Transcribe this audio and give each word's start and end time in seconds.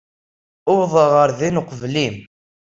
Uwḍeɣ 0.71 1.09
ɣer 1.17 1.29
din 1.39 1.59
uqbel-im. 1.61 2.15